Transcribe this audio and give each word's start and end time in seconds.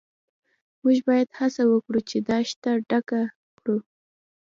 موږ 0.81 0.97
باید 1.07 1.27
هڅه 1.39 1.63
وکړو 1.67 1.99
چې 2.09 2.17
دا 2.27 2.37
تشه 2.47 2.73
ډکه 2.89 3.21
کړو 3.57 3.77